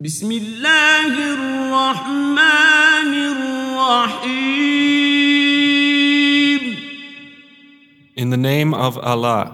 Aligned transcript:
بسم 0.00 0.32
الله 0.32 1.34
الرحمن 1.34 3.12
الرحيم 3.32 4.66
In 8.16 8.30
the 8.30 8.36
name 8.36 8.72
of 8.74 8.98
Allah, 8.98 9.52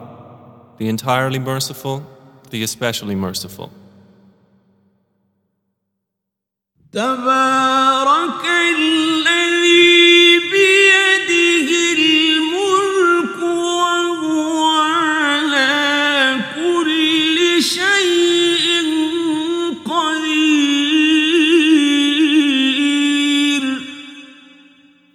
the 0.79 0.89
entirely 0.89 1.39
merciful, 1.39 2.05
the 2.51 2.63
especially 2.63 3.15
merciful. 3.15 3.71
تبارك 6.93 8.45
الذي 8.79 10.21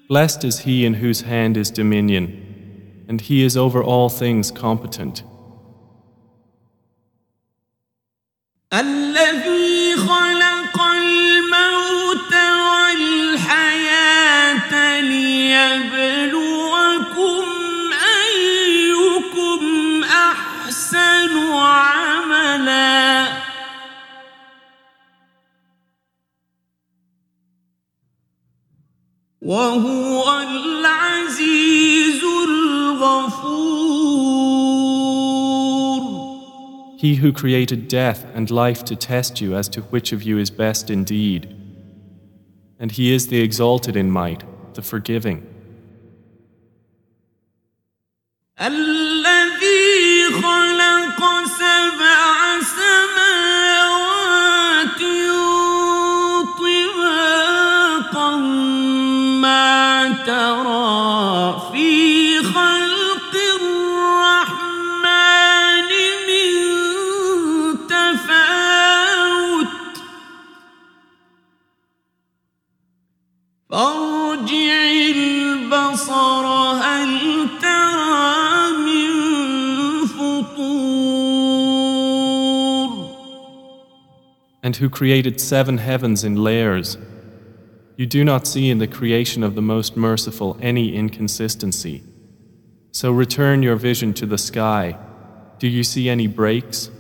Blessed 0.09 0.45
is 0.45 0.61
he 0.61 0.85
in 0.85 0.95
whose 0.95 1.23
hand 1.23 1.57
is 1.57 1.71
dominion, 1.71 3.05
and 3.09 3.21
he 3.21 3.45
is 3.45 3.57
over 3.57 3.83
all 3.83 4.09
things 4.09 4.51
competent. 4.51 5.23
الذي 8.73 9.97
خلق 9.97 10.56
وهو 29.47 30.41
العزيز 30.41 32.25
الغفور 32.49 33.63
He 36.99 37.17
who 37.17 37.33
created 37.33 37.89
death 37.89 38.25
and 38.33 38.49
life 38.49 38.85
to 38.85 38.95
test 38.95 39.41
you 39.41 39.57
as 39.57 39.69
to 39.71 39.81
which 39.93 40.13
of 40.13 40.23
you 40.23 40.39
is 40.39 40.51
best 40.51 40.89
indeed. 40.89 41.53
And 42.79 42.93
he 42.93 43.13
is 43.13 43.27
the 43.27 43.41
exalted 43.41 43.97
in 43.97 44.09
might, 44.09 44.45
the 44.75 44.83
forgiving. 44.83 45.45
الذي 48.61 50.31
خلق 50.33 51.21
سبع 51.45 52.61
سماوات 52.61 53.06
who 84.78 84.90
created 84.90 85.40
seven 85.40 85.78
heavens 85.78 86.24
in 86.24 86.36
layers. 86.36 86.98
You 87.96 88.06
do 88.06 88.24
not 88.24 88.48
see 88.48 88.70
in 88.70 88.78
the 88.78 88.88
creation 88.88 89.44
of 89.44 89.56
the 89.56 89.62
Most 89.62 89.98
Merciful 89.98 90.58
any 90.62 90.96
inconsistency. 90.96 92.04
So 92.92 93.12
return 93.12 93.64
your 93.64 93.76
vision 93.76 94.14
to 94.16 94.26
the 94.26 94.38
sky. 94.38 94.98
Do 95.60 95.68
you 95.68 95.84
see 95.84 96.10
any 96.10 96.28
breaks? 96.28 96.92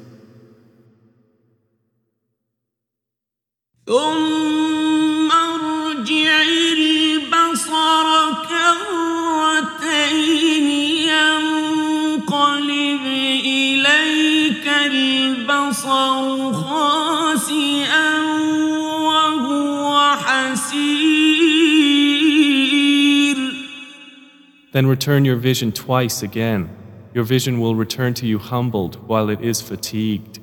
Then 24.76 24.86
return 24.86 25.24
your 25.24 25.36
vision 25.36 25.72
twice 25.72 26.22
again. 26.22 26.70
Your 27.14 27.24
vision 27.24 27.60
will 27.60 27.74
return 27.74 28.14
to 28.14 28.26
you 28.26 28.38
humbled 28.38 28.96
while 29.06 29.28
it 29.28 29.40
is 29.40 29.60
fatigued. 29.60 30.38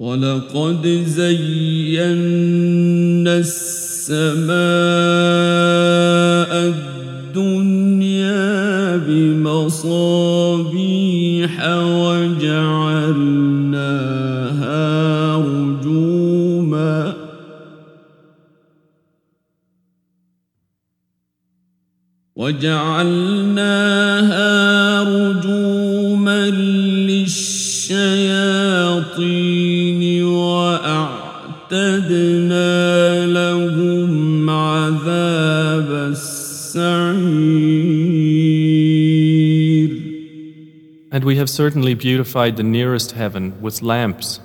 ولقد 0.00 0.86
زينا 1.06 2.08
السماء 3.38 4.52
الدنيا 7.34 8.96
بمصابيح 8.96 10.58
وجعلناها 22.42 23.68
رجوما 25.02 26.50
للشياطين 27.10 27.92
واعتدنا 30.24 31.26
لهم 33.26 34.50
عذاب 34.50 35.90
السعير 36.10 36.48
And 41.10 41.24
we 41.24 41.36
have 41.36 41.50
certainly 41.50 41.94
beautified 41.94 42.56
the 42.56 42.62
nearest 42.62 43.12
heaven 43.12 43.60
with 43.60 43.82
lamps, 43.82 44.38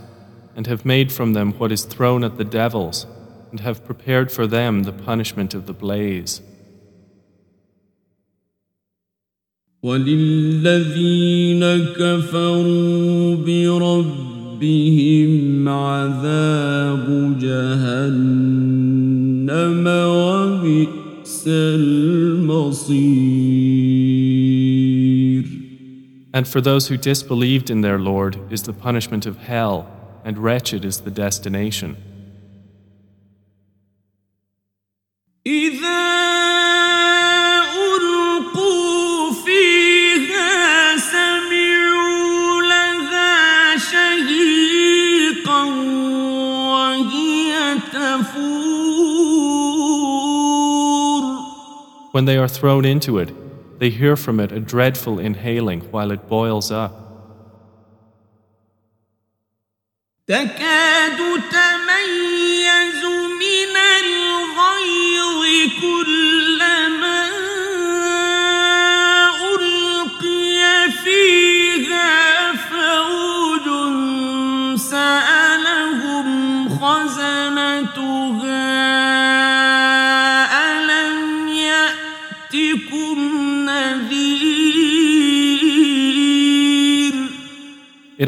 and 0.55 0.65
have 0.65 0.85
made 0.85 1.11
from 1.11 1.33
them 1.33 1.51
what 1.59 1.71
is 1.71 1.83
thrown 1.83 2.23
at 2.23 2.37
the 2.37 2.45
devils, 2.45 3.05
and 3.51 3.59
have 3.59 3.85
prepared 3.85 4.31
for 4.31 4.47
them 4.47 4.83
the 4.83 4.93
punishment 4.93 5.53
of 5.53 5.67
the 5.67 5.73
blaze. 5.73 6.41
وللذين 9.83 11.63
كفروا 11.77 13.35
بربهم 13.35 15.23
عذاب 15.69 17.37
جهنم 17.39 18.63
وبئس 19.87 21.43
المصير 21.47 23.43
And 26.35 26.47
for 26.47 26.61
those 26.61 26.87
who 26.87 26.97
disbelieved 26.97 27.69
in 27.69 27.81
their 27.81 27.99
Lord 27.99 28.39
is 28.51 28.63
the 28.63 28.73
punishment 28.73 29.27
of 29.27 29.37
hell, 29.37 29.85
and 30.25 30.35
wretched 30.39 30.83
is 30.83 31.01
the 31.01 31.11
destination. 31.11 31.95
إذا 35.45 36.26
When 52.18 52.24
they 52.24 52.36
are 52.36 52.48
thrown 52.48 52.84
into 52.84 53.18
it, 53.18 53.30
they 53.78 53.90
hear 53.90 54.16
from 54.16 54.40
it 54.40 54.50
a 54.50 54.58
dreadful 54.58 55.20
inhaling 55.20 55.82
while 55.92 56.10
it 56.10 56.28
boils 56.28 56.72
up. 56.72 56.92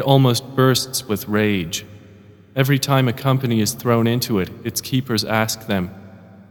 It 0.00 0.02
almost 0.02 0.56
bursts 0.56 1.08
with 1.08 1.28
rage. 1.28 1.86
Every 2.54 2.78
time 2.78 3.08
a 3.08 3.12
company 3.12 3.60
is 3.60 3.72
thrown 3.72 4.06
into 4.06 4.38
it, 4.38 4.50
its 4.64 4.80
keepers 4.80 5.24
ask 5.24 5.66
them, 5.66 5.90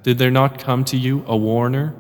Did 0.03 0.17
there 0.17 0.31
not 0.31 0.59
come 0.59 0.85
to 0.85 0.97
you 0.97 1.23
a 1.27 1.35
warner? 1.35 1.93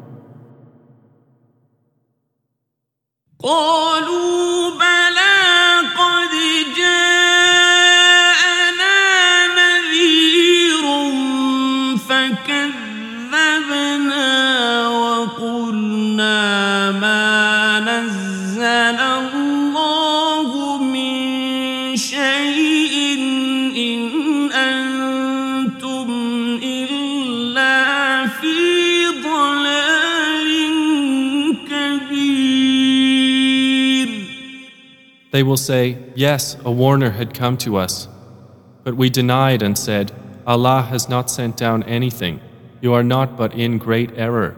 قالوا 3.39 4.69
بلى 4.79 5.89
قد 5.97 6.31
جاءنا 6.77 7.28
They 35.30 35.42
will 35.42 35.56
say, 35.56 35.98
Yes, 36.14 36.56
a 36.64 36.70
warner 36.72 37.10
had 37.10 37.34
come 37.34 37.56
to 37.58 37.76
us. 37.76 38.08
But 38.84 38.96
we 38.96 39.10
denied 39.10 39.62
and 39.62 39.76
said, 39.76 40.12
Allah 40.46 40.82
has 40.82 41.08
not 41.08 41.30
sent 41.30 41.56
down 41.56 41.82
anything. 41.84 42.40
You 42.80 42.94
are 42.94 43.04
not 43.04 43.36
but 43.36 43.54
in 43.54 43.78
great 43.78 44.10
error. 44.16 44.56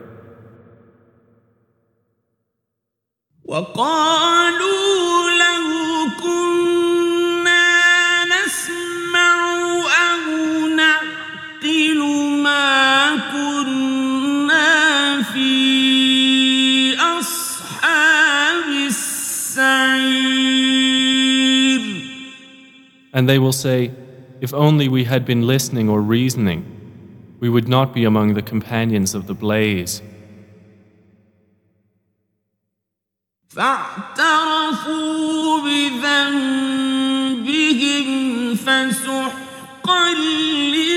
And 23.13 23.27
they 23.27 23.39
will 23.39 23.53
say, 23.53 23.91
If 24.41 24.53
only 24.53 24.87
we 24.87 25.05
had 25.05 25.25
been 25.25 25.47
listening 25.47 25.89
or 25.89 26.01
reasoning, 26.01 26.65
we 27.39 27.49
would 27.49 27.67
not 27.67 27.93
be 27.93 28.03
among 28.03 28.33
the 28.33 28.41
companions 28.41 29.15
of 29.15 29.27
the 29.27 29.33
blaze. 29.33 30.01
فاعترفوا 33.57 35.61
بذنبهم 35.65 38.07
فسحقا 38.55 40.13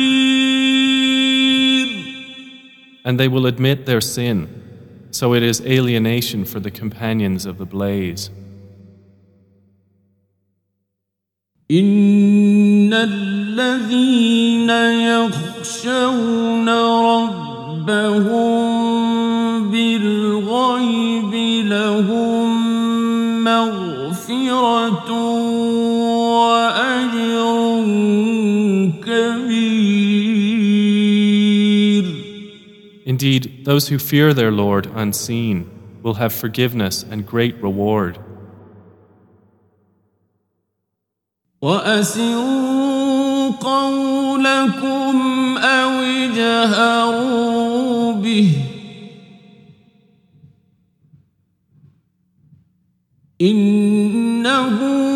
And 3.05 3.19
they 3.19 3.27
will 3.29 3.47
admit 3.47 3.87
their 3.87 4.01
sin, 4.01 4.49
so 5.17 5.35
it 5.35 5.43
is 5.43 5.61
alienation 5.63 6.45
for 6.45 6.61
the 6.61 6.71
companions 6.71 7.47
of 7.47 7.59
the 7.59 7.67
blaze. 7.67 8.31
إن 11.71 12.93
الذين 12.93 14.71
يخشون 15.09 16.69
ربهم 17.09 18.53
بالغيب 19.71 21.35
لهم 21.67 22.49
مغفرة 23.45 25.11
Indeed, 33.07 33.65
those 33.65 33.89
who 33.89 33.99
fear 33.99 34.33
their 34.33 34.53
Lord 34.53 34.87
unseen 34.95 35.71
will 36.03 36.15
have 36.15 36.33
forgiveness 36.33 37.03
and 37.03 37.27
great 37.27 37.61
reward. 37.63 38.19
وأسروا 41.63 43.51
قولكم 43.51 45.17
أو 45.59 45.91
اجهروا 46.01 47.43
به 48.13 48.51
إنه 53.41 55.16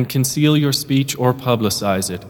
and 0.00 0.08
conceal 0.08 0.56
your 0.56 0.72
speech 0.72 1.14
or 1.18 1.34
publicize 1.34 2.08
it. 2.10 2.24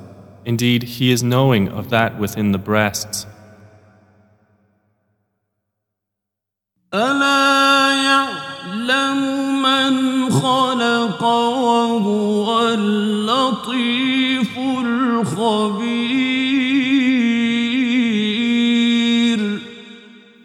Indeed, 0.44 0.82
He 0.82 1.12
is 1.12 1.22
knowing 1.22 1.69
of 1.69 1.88
that 1.90 2.19
within 2.19 2.50
the 2.50 2.58
breasts. 2.58 3.26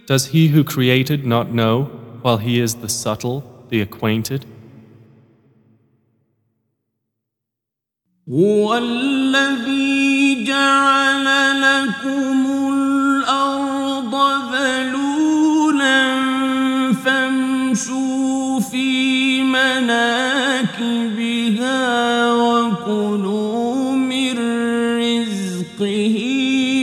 Does 0.05 0.27
he 0.27 0.49
who 0.49 0.63
created 0.63 1.25
not 1.25 1.51
know, 1.51 1.85
while 2.21 2.37
he 2.37 2.59
is 2.59 2.75
the 2.75 2.89
subtle, 2.89 3.65
the 3.69 3.81
acquainted? 3.81 4.45
هو 8.29 8.77
الذي 8.77 10.43
جعل 10.43 11.25
لكم 11.61 12.45
الأرض 12.73 14.15
ذلولا 14.53 16.13
فامشوا 17.05 18.59
في 18.59 19.43
مناكبها 19.43 20.73
وكلوا 22.33 23.91
من 23.95 24.37
رزقه 24.97 26.17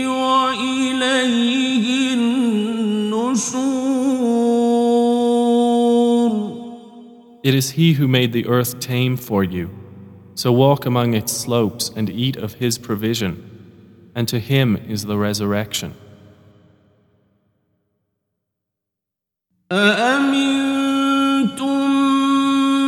وإليه 0.07 1.87
النشور 2.15 3.63
It 7.43 7.55
is 7.57 7.71
He 7.71 7.95
who 7.95 8.07
made 8.07 8.33
the 8.33 8.47
earth 8.47 8.79
tame 8.79 9.17
for 9.17 9.43
you. 9.43 9.69
So 10.36 10.52
walk 10.52 10.86
among 10.86 11.14
its 11.14 11.32
slopes 11.32 11.90
and 11.96 12.10
eat 12.10 12.38
of 12.38 12.56
His 12.56 12.78
provision, 12.78 13.34
and 14.14 14.28
to 14.28 14.40
Him 14.40 14.78
is 14.88 15.06
the 15.06 15.18
resurrection. 15.18 15.94
أأمنتم 19.72 21.08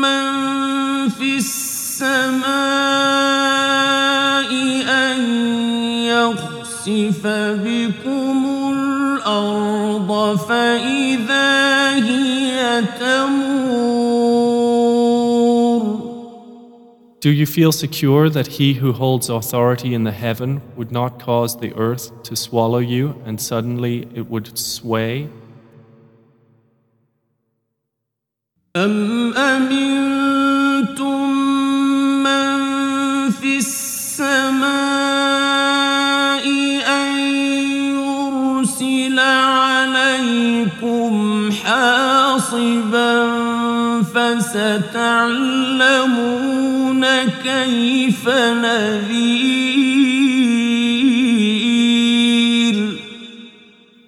من 0.01 1.09
في 1.09 1.37
السماء 1.37 2.49
أن 4.87 5.19
يخسف 6.05 7.27
بكم 7.65 8.45
الأرض 8.73 10.37
فإذا 10.37 11.49
هي 11.95 12.83
تمور 12.99 13.92
Do 17.23 17.29
you 17.29 17.45
feel 17.45 17.73
secure 17.73 18.29
that 18.29 18.47
He 18.47 18.75
who 18.75 18.93
holds 18.93 19.29
authority 19.29 19.93
in 19.93 20.05
the 20.05 20.11
heaven 20.13 20.61
would 20.77 20.89
not 20.89 21.19
cause 21.19 21.57
the 21.57 21.73
earth 21.75 22.23
to 22.23 22.35
swallow 22.35 22.77
you 22.79 23.21
and 23.25 23.41
suddenly 23.41 24.07
it 24.15 24.29
would 24.29 24.57
sway? 24.57 25.27
أم 28.75 29.33
أمنتم 29.33 31.29
من 32.23 33.31
في 33.31 33.57
السماء 33.57 34.69
أن 36.87 37.17
يرسل 37.99 39.19
عليكم 39.19 40.71
حاصبا 41.51 43.32
فستعلمون 44.13 44.79
كيف 47.43 48.29
نذير 48.29 49.69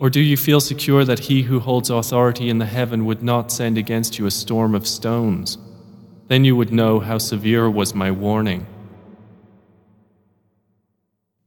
Or 0.02 0.10
do 0.10 0.20
you 0.20 0.36
feel 0.36 0.60
secure 0.60 1.06
that 1.06 1.30
He 1.30 1.44
who 1.44 1.60
holds 1.60 1.92
authority 1.92 2.50
in 2.50 2.58
the 2.58 2.66
heaven 2.66 3.06
would 3.06 3.22
not 3.22 3.52
send 3.52 3.78
against 3.78 4.18
you 4.18 4.26
a 4.26 4.32
storm 4.32 4.74
of 4.74 4.88
stones? 4.88 5.60
Then 6.28 6.44
you 6.44 6.56
would 6.56 6.74
know 6.74 7.00
how 7.00 7.20
severe 7.20 7.70
was 7.70 7.94
my 7.94 8.10
warning. 8.10 8.66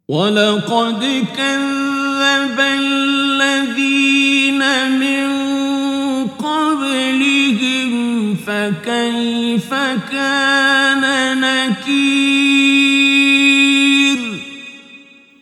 ولقد 0.09 1.27
كذب 1.37 2.61
الذين 2.61 4.61
من 5.01 5.18
فكيف 8.49 9.75
كان 10.11 11.05
نكير 11.41 12.55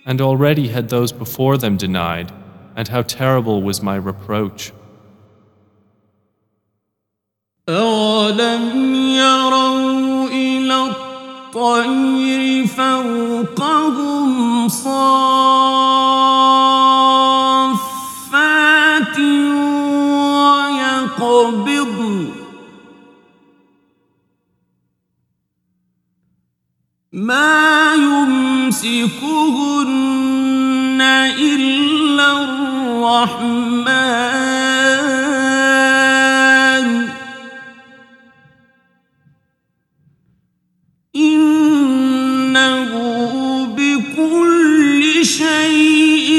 And 0.04 0.20
already 0.20 0.66
had 0.68 0.88
those 0.88 1.12
before 1.12 1.56
them 1.56 1.76
denied, 1.76 2.32
and 2.76 2.88
how 2.88 3.02
terrible 3.02 3.62
was 3.62 3.80
my 3.82 3.94
reproach. 3.96 4.72
أولم 7.68 8.94
يروا 9.14 10.28
إلى 10.28 10.86
الطير 10.86 12.66
فوقهم 12.66 14.68
صافات 14.68 14.88
ويقبضن 20.38 21.75
ما 27.16 27.94
يمسكهن 27.94 29.32
إلا 31.38 32.44
الرحمن 32.44 33.88
إنه 41.16 42.90
بكل 43.66 45.02
شيء 45.24 46.30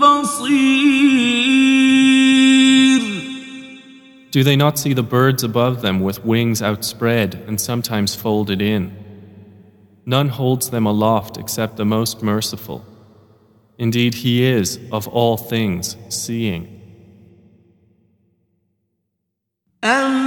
بصير 0.00 1.02
Do 4.32 4.42
they 4.42 4.56
not 4.56 4.78
see 4.78 4.94
the 4.94 5.02
birds 5.02 5.44
above 5.44 5.82
them 5.82 6.00
with 6.00 6.24
wings 6.24 6.62
outspread 6.62 7.34
and 7.46 7.60
sometimes 7.60 8.14
folded 8.14 8.62
in? 8.62 9.05
None 10.07 10.29
holds 10.29 10.69
them 10.69 10.85
aloft 10.85 11.35
except 11.35 11.75
the 11.75 11.83
Most 11.83 12.23
Merciful. 12.23 12.85
Indeed, 13.77 14.15
He 14.15 14.41
is, 14.41 14.79
of 14.89 15.05
all 15.09 15.35
things, 15.35 15.97
seeing. 16.07 16.73
Um. 19.83 20.26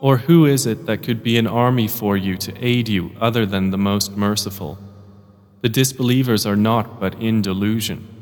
Or 0.00 0.16
who 0.16 0.46
is 0.46 0.66
it 0.66 0.86
that 0.86 1.02
could 1.02 1.22
be 1.22 1.36
an 1.36 1.46
army 1.46 1.86
for 1.86 2.16
you 2.16 2.36
to 2.38 2.52
aid 2.64 2.88
you 2.88 3.10
other 3.20 3.44
than 3.44 3.70
the 3.70 3.78
most 3.78 4.16
merciful? 4.16 4.78
The 5.60 5.68
disbelievers 5.68 6.46
are 6.46 6.56
not 6.56 6.98
but 6.98 7.14
in 7.20 7.42
delusion. 7.42 8.19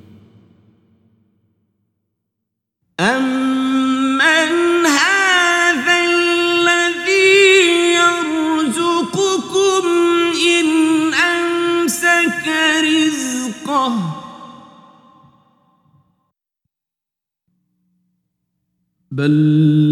بل 19.12 19.32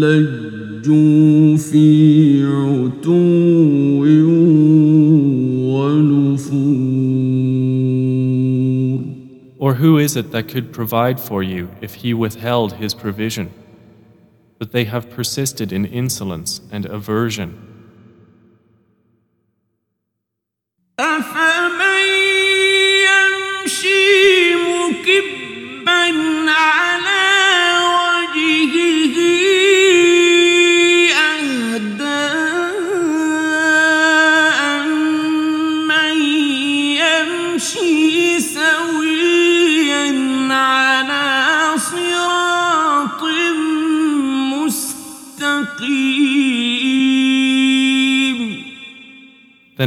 لجوا 0.00 1.56
في 1.56 2.44
عتو 2.44 3.12
ونفور 5.72 6.92
Or 9.58 9.74
who 9.74 9.96
is 9.96 10.16
it 10.16 10.32
that 10.32 10.48
could 10.48 10.72
provide 10.72 11.20
for 11.20 11.40
you 11.40 11.70
if 11.80 11.94
he 12.02 12.12
withheld 12.12 12.72
his 12.74 12.94
provision? 12.94 13.52
But 14.58 14.72
they 14.72 14.84
have 14.86 15.08
persisted 15.08 15.72
in 15.72 15.84
insolence 15.84 16.60
and 16.72 16.84
aversion. 16.84 17.50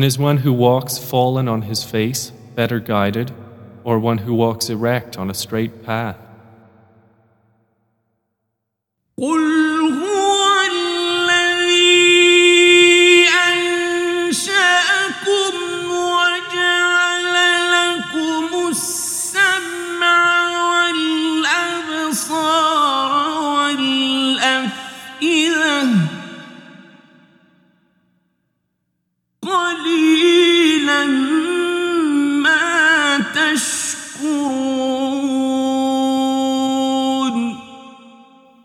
Then 0.01 0.07
is 0.07 0.19
one 0.19 0.39
who 0.39 0.55
walks 0.55 0.97
fallen 0.97 1.47
on 1.47 1.61
his 1.61 1.85
face 1.85 2.31
better 2.55 2.81
guided, 2.81 3.33
or 3.85 3.99
one 3.99 4.17
who 4.17 4.33
walks 4.33 4.71
erect 4.71 5.19
on 5.19 5.29
a 5.29 5.35
straight 5.35 5.85
path? 5.85 6.17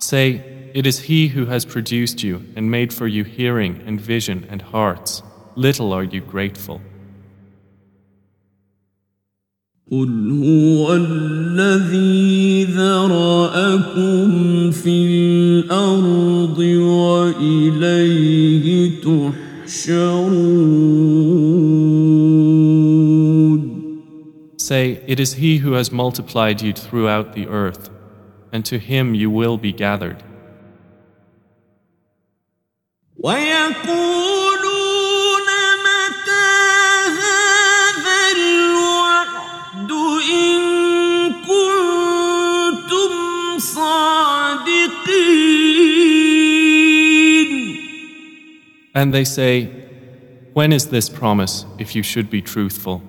Say, 0.05 0.71
It 0.75 0.87
is 0.87 1.01
He 1.01 1.29
who 1.29 1.47
has 1.47 1.65
produced 1.65 2.23
you 2.23 2.47
and 2.57 2.71
made 2.71 2.93
for 2.93 3.07
you 3.07 3.25
hearing 3.25 3.83
and 3.87 4.01
vision 4.01 4.47
and 4.49 4.63
hearts. 4.63 5.23
Little 5.57 5.93
are 5.93 6.05
you 6.05 6.21
grateful. 6.21 6.81
قل 9.93 10.31
هو 10.31 10.95
الذي 10.95 12.65
ذرأكم 12.65 14.31
في 14.71 15.07
الأرض 15.07 16.59
وإليه 17.39 18.91
تحشرون 19.03 20.51
Say, 24.57 25.03
It 25.09 25.19
is 25.19 25.33
He 25.33 25.57
who 25.59 25.73
has 25.73 25.91
multiplied 25.91 26.63
you 26.63 26.73
throughout 26.73 27.33
the 27.33 27.49
earth, 27.49 27.91
and 28.56 28.64
to 28.64 28.80
him 28.80 29.14
you 29.14 29.30
will 29.30 29.58
be 29.58 29.74
gathered. 29.74 30.24
And 48.98 49.14
they 49.14 49.26
say, 49.26 49.66
When 50.54 50.72
is 50.72 50.88
this 50.88 51.10
promise 51.10 51.66
if 51.78 51.94
you 51.94 52.04
should 52.04 52.30
be 52.30 52.42
truthful? 52.42 53.02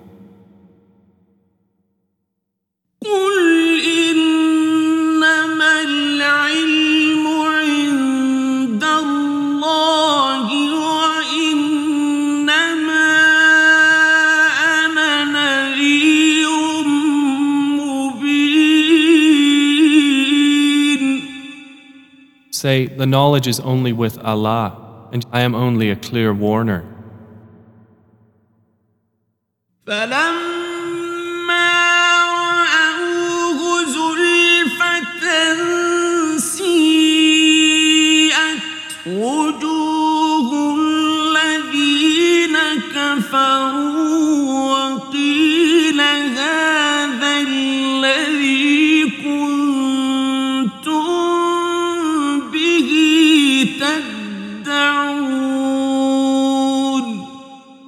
Say, 22.57 22.87
the 22.87 23.05
knowledge 23.05 23.45
is 23.45 23.59
only 23.59 23.93
with 23.93 24.17
Allah, 24.17 25.09
and 25.11 25.23
I 25.31 25.41
am 25.41 25.53
only 25.53 25.91
a 25.91 25.95
clear 25.95 26.33
warner. 26.33 26.83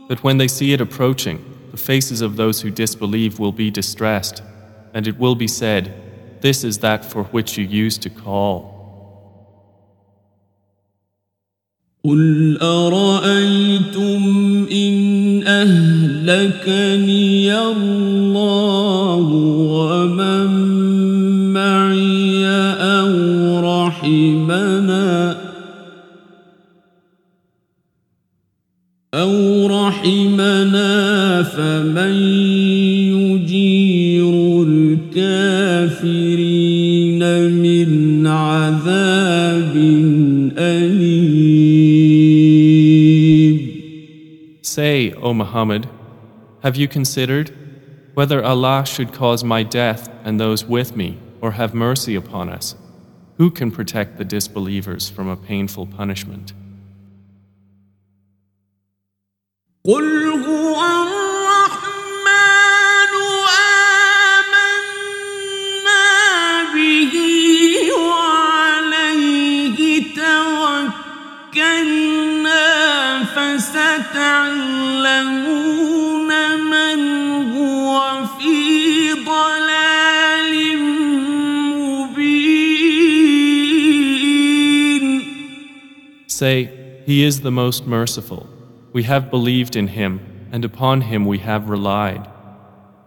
That 0.08 0.22
when 0.22 0.38
they 0.38 0.48
see 0.48 0.72
it 0.72 0.80
approaching, 0.80 1.44
the 1.70 1.76
faces 1.76 2.20
of 2.20 2.36
those 2.36 2.60
who 2.60 2.70
disbelieve 2.70 3.38
will 3.38 3.52
be 3.52 3.70
distressed, 3.70 4.42
and 4.92 5.06
it 5.06 5.18
will 5.18 5.34
be 5.34 5.48
said, 5.48 5.92
This 6.40 6.62
is 6.62 6.78
that 6.78 7.04
for 7.04 7.24
which 7.24 7.58
you 7.58 7.64
used 7.64 8.02
to 8.02 8.10
call. 8.10 8.74
قل 12.04 12.58
أرأيتم 12.60 14.22
إن 14.72 15.42
أهلكني 15.46 17.58
الله 17.58 19.47
رحمنا 29.98 31.42
فمن 31.42 32.14
يجير 33.14 34.62
الكافرين 34.68 36.02
من 37.50 38.26
عذاب 38.26 39.74
أليم 40.58 41.34
Say, 44.62 45.12
O 45.12 45.32
Muhammad, 45.32 45.88
have 46.64 46.74
you 46.74 46.88
considered 46.88 47.52
whether 48.14 48.44
Allah 48.44 48.84
should 48.84 49.12
cause 49.12 49.44
my 49.44 49.62
death 49.62 50.08
and 50.24 50.40
those 50.40 50.64
with 50.64 50.96
me, 50.96 51.18
or 51.40 51.52
have 51.52 51.74
mercy 51.74 52.16
upon 52.16 52.48
us? 52.48 52.74
Who 53.38 53.50
can 53.50 53.70
protect 53.70 54.18
the 54.18 54.24
disbelievers 54.24 55.08
from 55.08 55.28
a 55.28 55.36
painful 55.36 55.86
punishment? 55.86 56.54
قل 59.85 60.27
هو 60.45 60.75
الرحمن 61.03 62.29
آمنا 64.79 66.03
به 66.75 67.13
وعليه 67.99 69.79
توكلنا 71.55 72.65
فستعلمون 73.35 74.69
من 76.59 76.99
هو 77.57 78.25
في 78.39 78.57
ضلال 79.13 80.53
مبين 84.49 85.23
Say, 86.27 86.59
He 87.05 87.23
is 87.23 87.41
the 87.41 87.51
most 87.51 87.87
merciful. 87.87 88.58
We 88.92 89.04
have 89.04 89.30
believed 89.30 89.76
in 89.76 89.88
Him, 89.88 90.48
and 90.52 90.64
upon 90.64 91.02
Him 91.02 91.26
we 91.26 91.38
have 91.38 91.68
relied. 91.68 92.28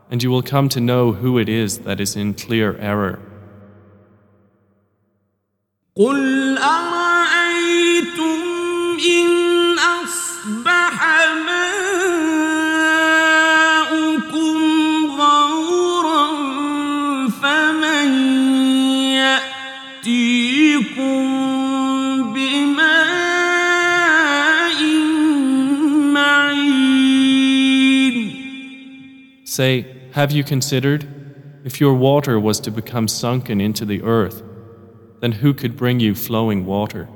And 0.10 0.24
you 0.24 0.30
will 0.30 0.42
come 0.42 0.70
to 0.70 0.80
know 0.80 1.14
who 1.14 1.38
it 1.38 1.50
is 1.50 1.80
that 1.80 2.00
is 2.00 2.16
in 2.16 2.34
clear 2.34 2.78
error. 2.78 3.20
قل 5.98 6.58
أرأيتم 6.58 8.51
Say, 29.63 29.87
Have 30.15 30.33
you 30.33 30.43
considered? 30.43 31.07
If 31.63 31.81
your 31.81 31.95
water 31.95 32.41
was 32.41 32.59
to 32.63 32.73
become 32.73 33.07
sunken 33.07 33.61
into 33.61 33.85
the 33.85 34.03
earth, 34.03 34.43
then 35.21 35.31
who 35.31 35.55
could 35.55 35.77
bring 35.77 36.01
you 36.01 36.17
flowing 36.17 36.67
water? 36.67 37.09